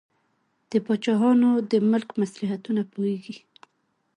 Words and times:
د 0.71 0.71
پاچاهانو 0.85 1.49
د 1.71 1.73
ملک 1.91 2.09
مصلحتونه 2.21 2.81
پوهیږي. 2.93 3.35